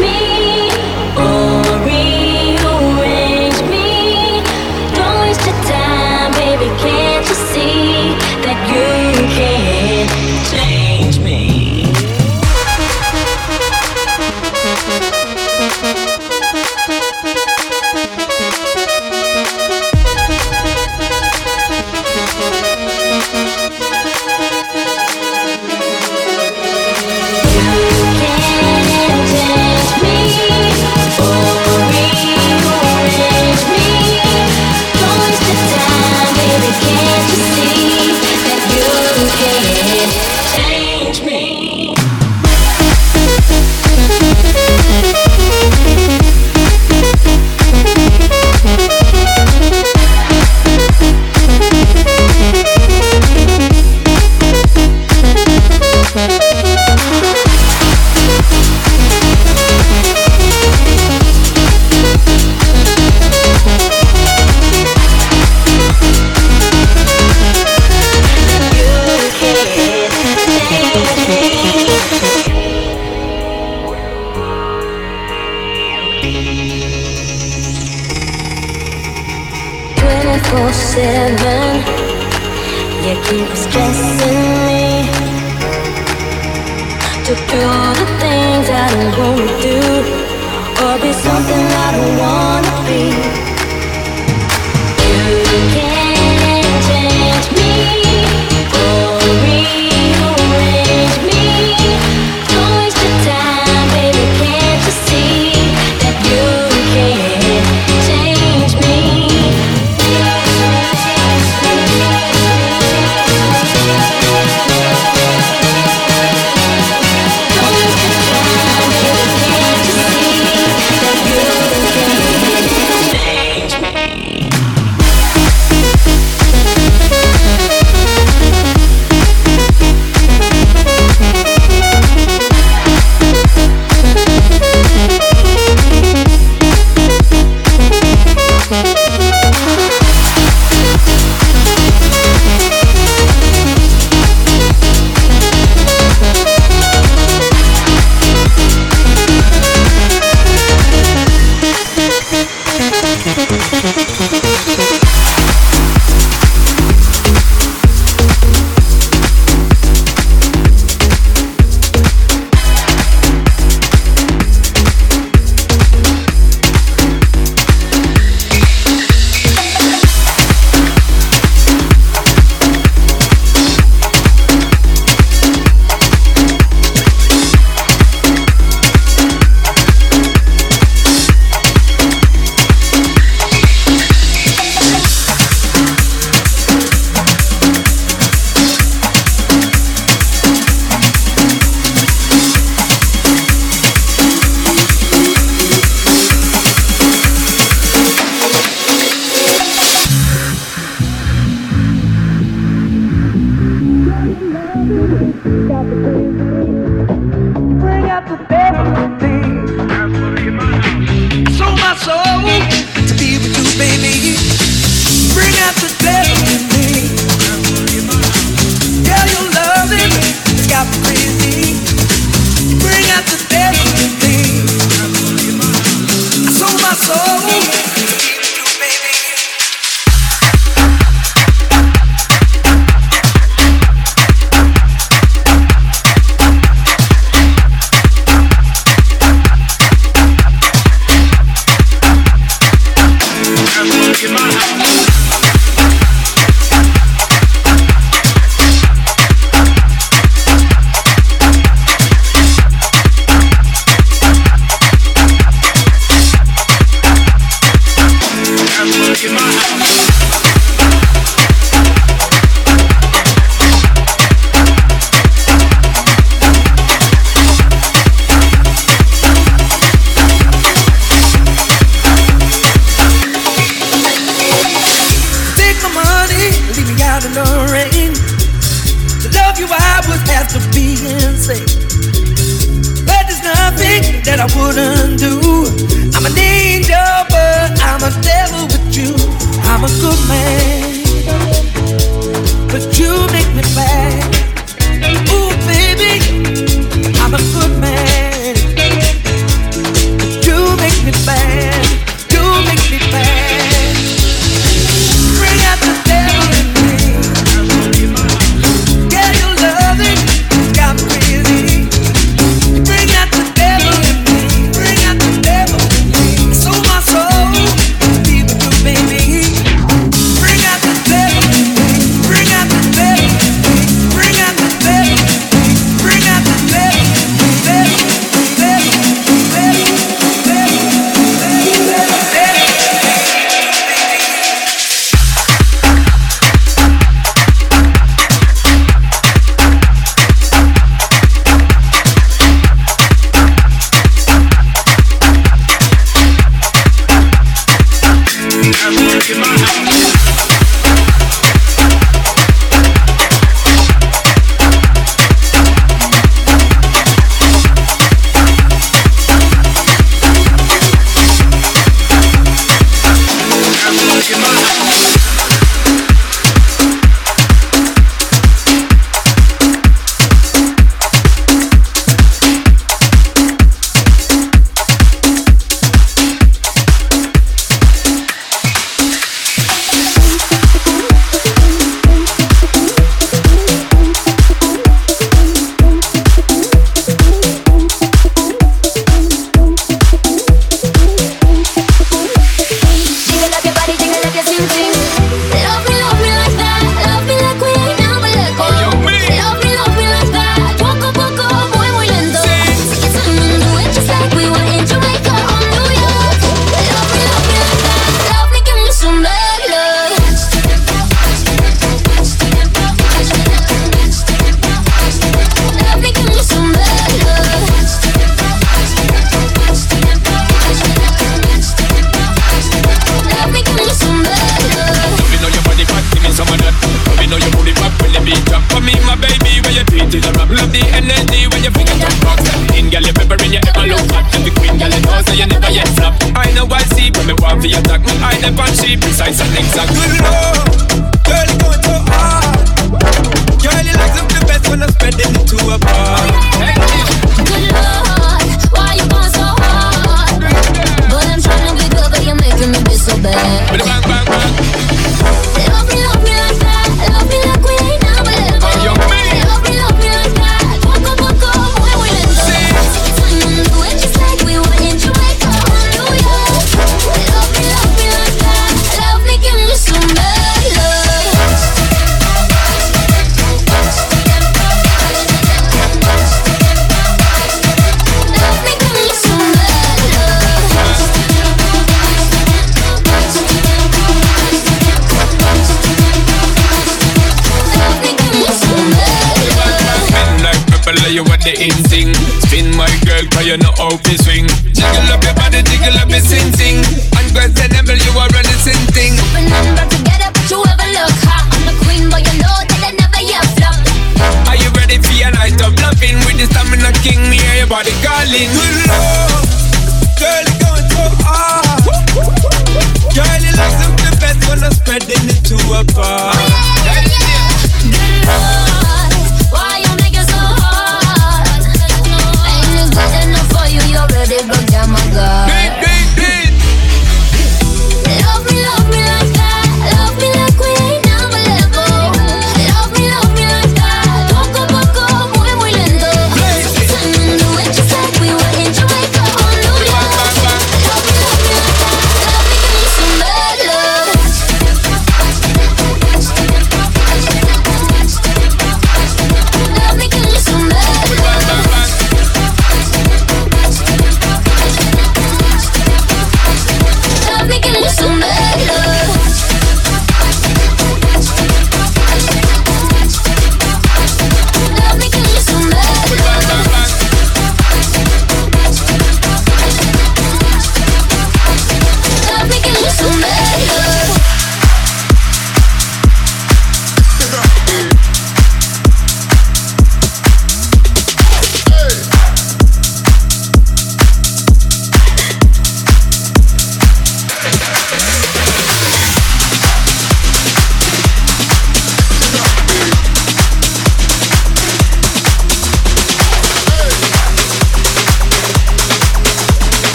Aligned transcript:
Me 0.00 0.41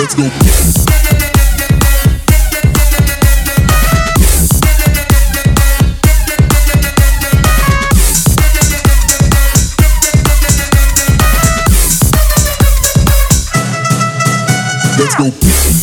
Let's 0.00 0.14
go. 0.14 0.22
Let's 14.96 15.14
go. 15.74 15.79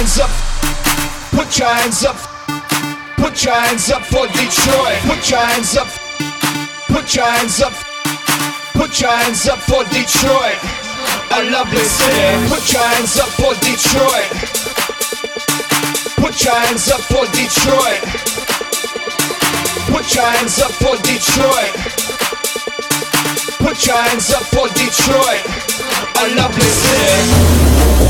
hands 0.00 0.18
up. 0.18 0.30
Put 1.36 1.58
your 1.58 1.68
hands 1.68 2.04
up. 2.04 2.16
Put 3.16 3.44
your 3.44 3.52
hands 3.52 3.90
up 3.90 4.02
for 4.06 4.26
Detroit. 4.28 4.96
Put 5.04 5.28
your 5.28 5.44
hands 5.44 5.76
up. 5.76 5.88
Put 6.88 7.14
your 7.14 7.26
hands 7.26 7.60
up. 7.60 7.74
Put 8.72 8.98
your 8.98 9.10
hands 9.10 9.46
up 9.46 9.58
for 9.58 9.84
Detroit. 9.92 10.56
A 11.36 11.50
lovely 11.52 11.84
city. 11.84 12.48
Put 12.48 12.72
your 12.72 12.82
hands 12.82 13.18
up 13.20 13.28
for 13.36 13.52
Detroit. 13.60 14.30
Put 16.16 16.44
your 16.44 16.54
hands 16.54 16.88
up 16.88 17.02
for 17.12 17.26
Detroit. 17.36 18.00
Put 19.92 20.14
your 20.14 20.24
hands 20.24 20.58
up 20.60 20.72
for 20.80 20.96
Detroit. 21.04 21.72
Put 23.60 23.86
your 23.86 23.96
hands 23.96 24.32
up 24.32 24.44
for 24.48 24.66
Detroit. 24.80 25.44
A 26.16 26.34
lovely 26.40 26.70
city. 26.80 28.09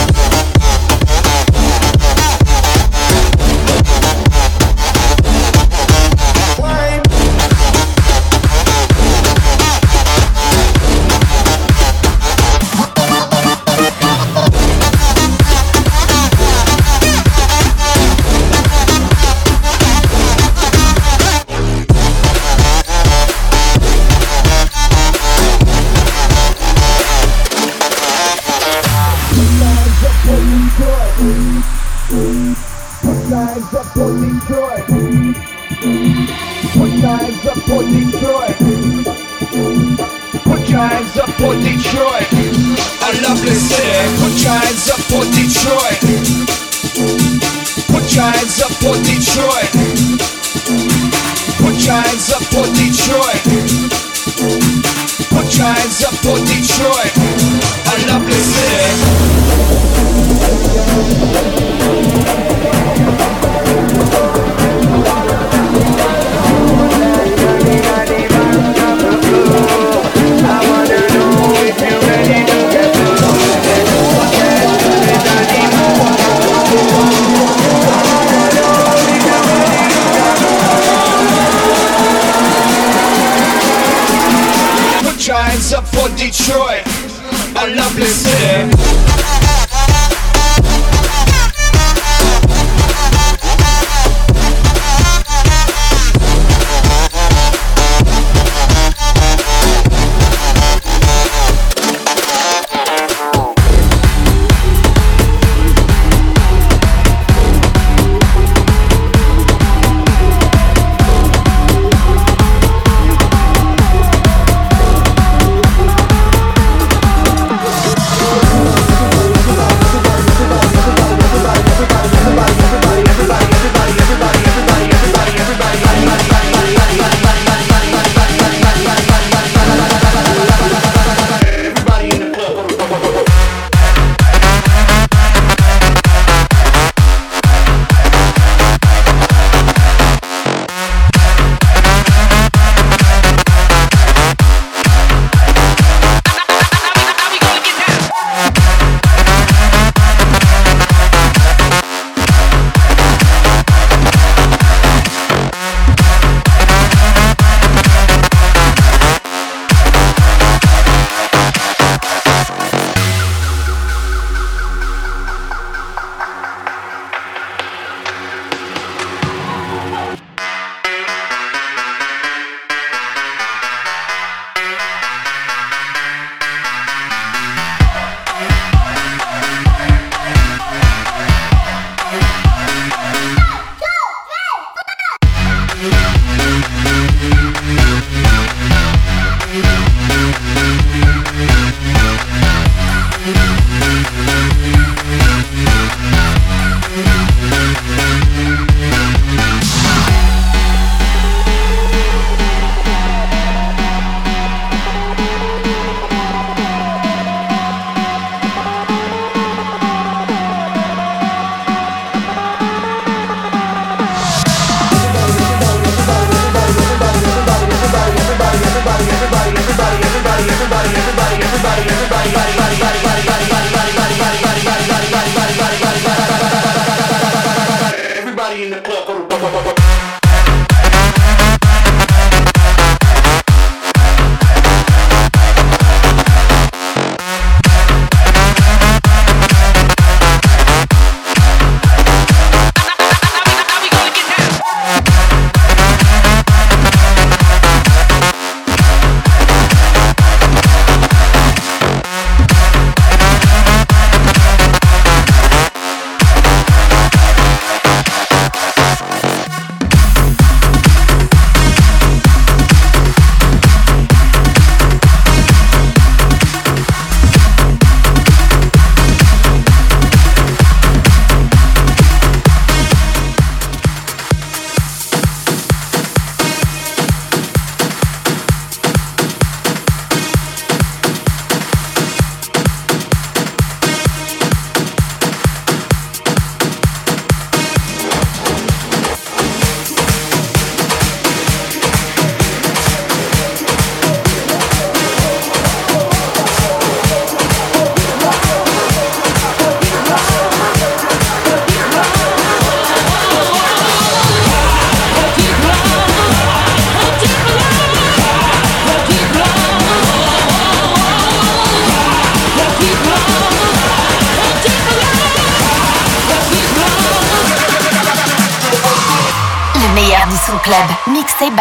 What 48.83 49.10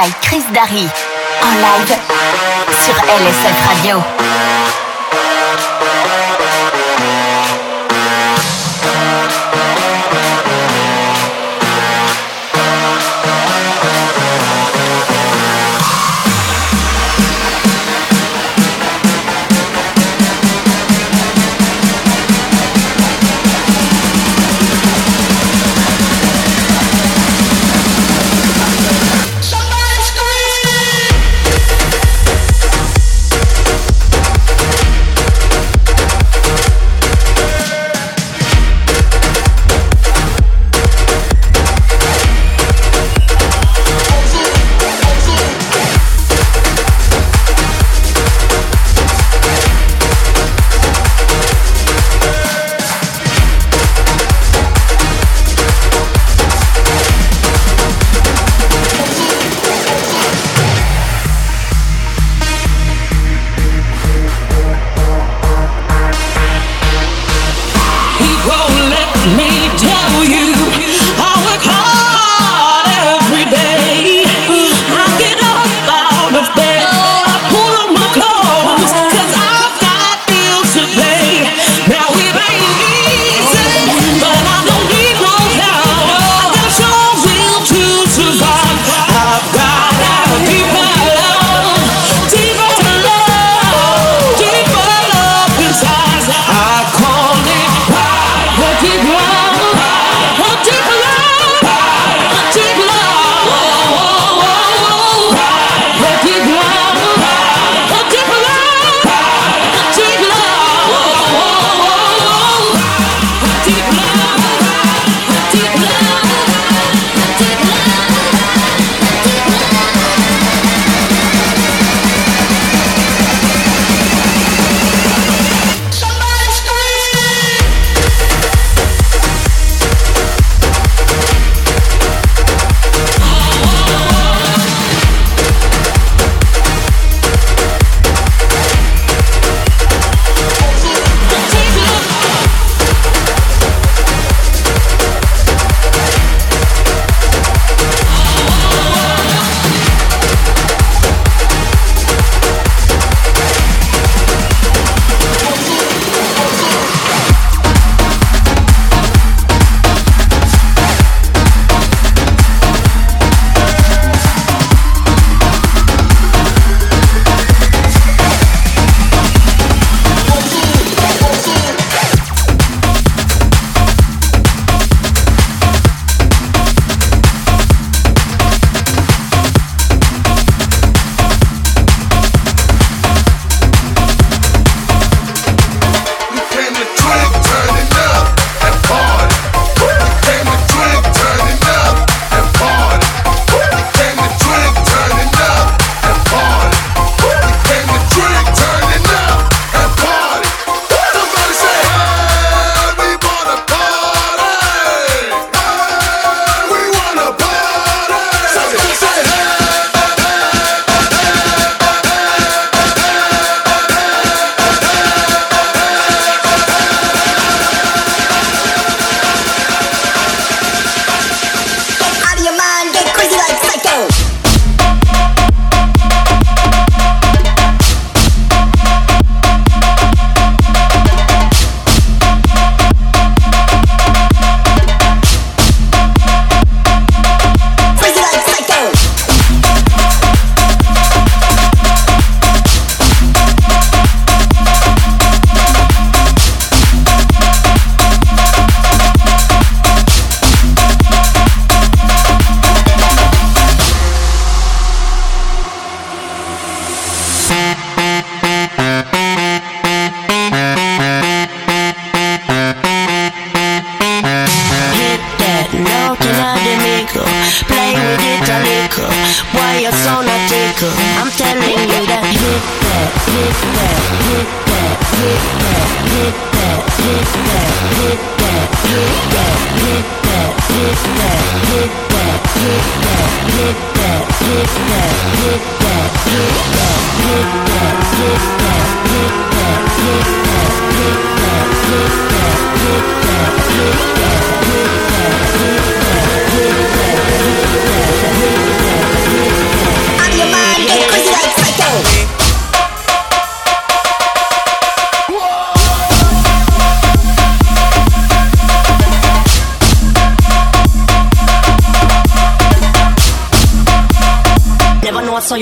by 0.00 0.10
Chris 0.22 0.44
Darry. 0.54 0.88
En 1.42 1.54
live 1.60 1.94
sur 2.82 2.94
LSF 2.94 3.66
Radio. 3.68 4.39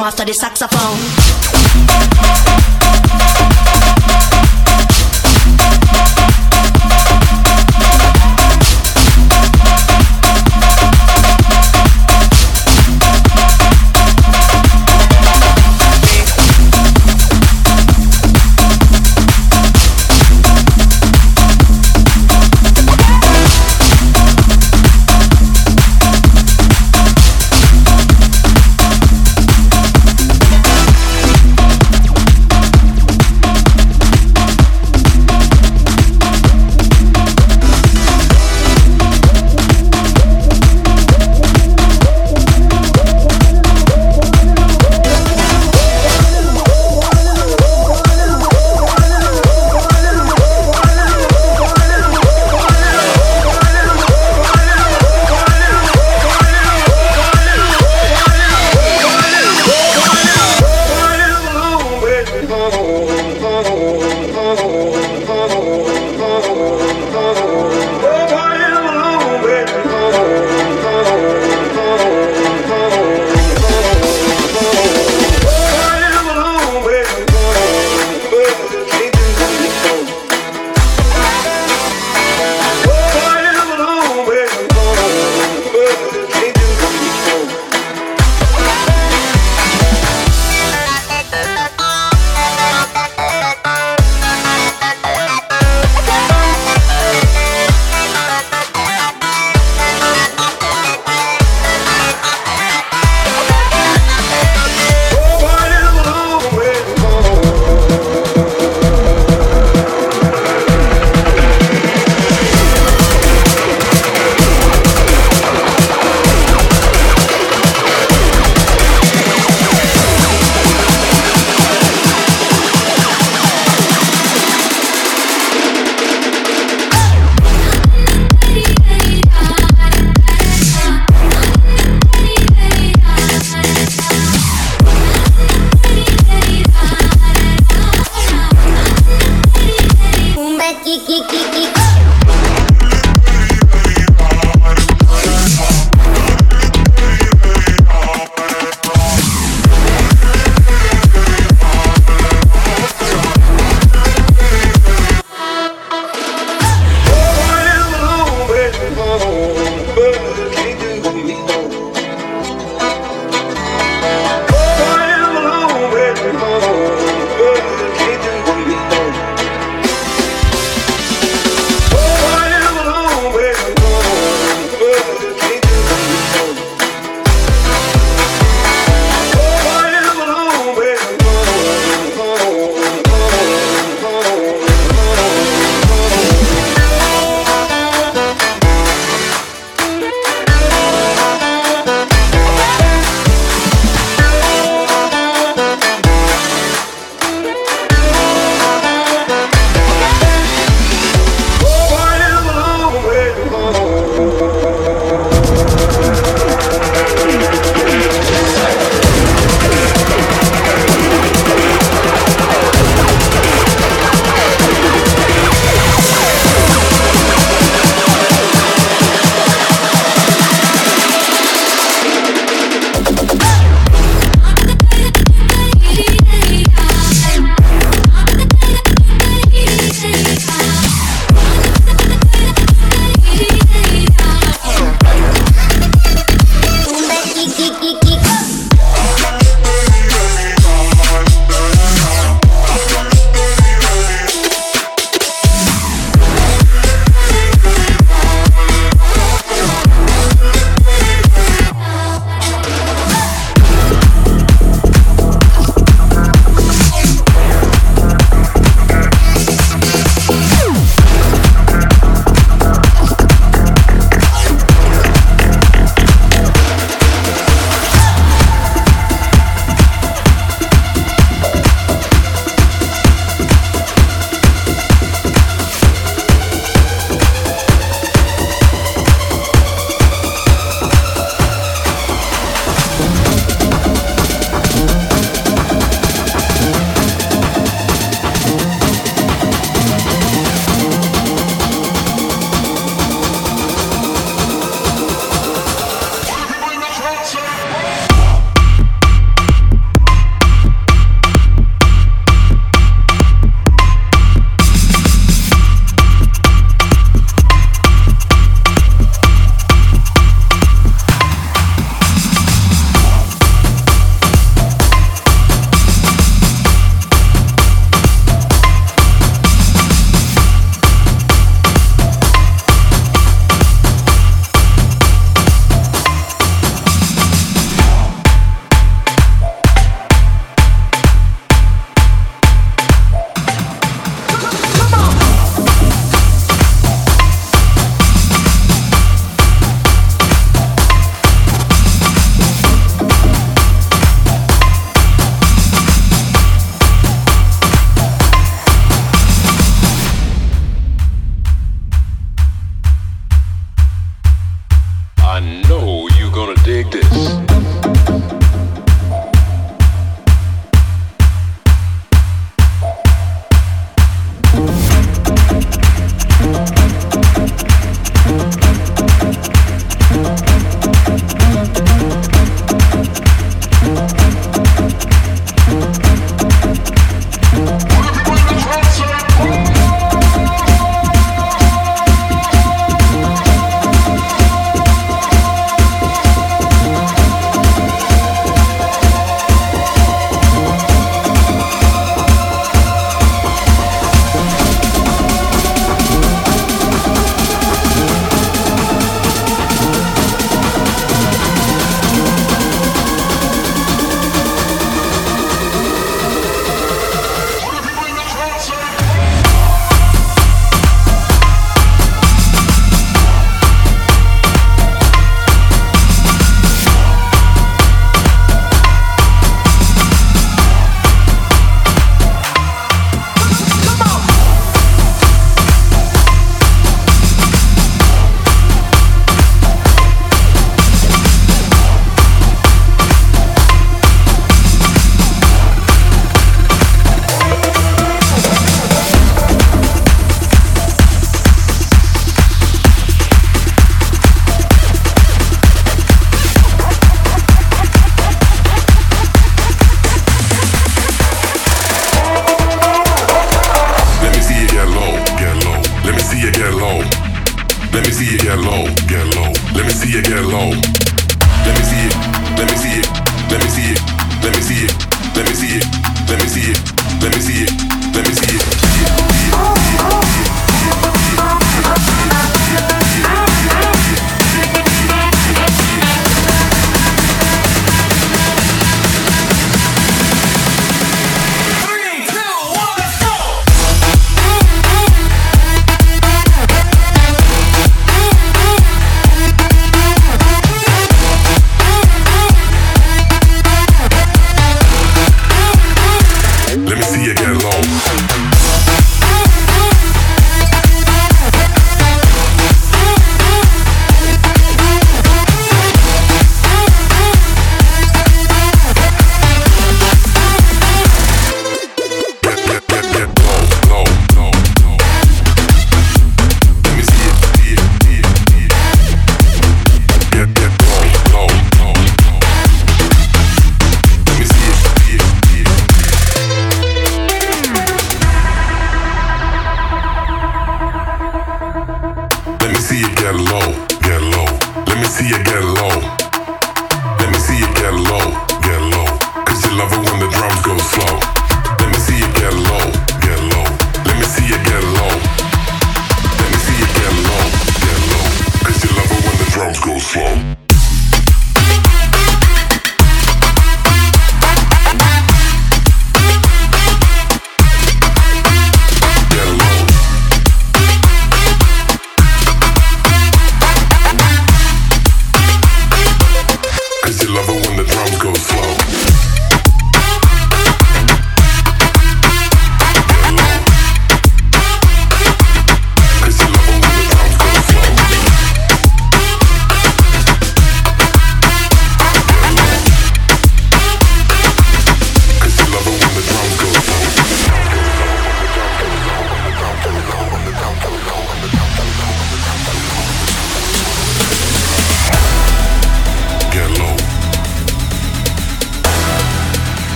Master 0.00 0.24
the 0.24 0.32
saxophone. 0.32 1.19